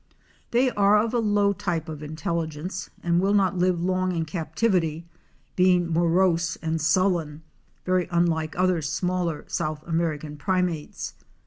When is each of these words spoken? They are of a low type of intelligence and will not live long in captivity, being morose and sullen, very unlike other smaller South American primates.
They 0.49 0.71
are 0.71 0.97
of 0.97 1.13
a 1.13 1.19
low 1.19 1.53
type 1.53 1.87
of 1.87 2.01
intelligence 2.01 2.89
and 3.03 3.19
will 3.21 3.35
not 3.35 3.59
live 3.59 3.79
long 3.83 4.15
in 4.15 4.25
captivity, 4.25 5.05
being 5.55 5.93
morose 5.93 6.55
and 6.55 6.81
sullen, 6.81 7.43
very 7.85 8.07
unlike 8.09 8.55
other 8.57 8.81
smaller 8.81 9.43
South 9.47 9.83
American 9.85 10.37
primates. 10.37 11.13